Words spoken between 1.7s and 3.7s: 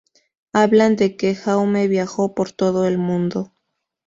viajó por todo el mundo.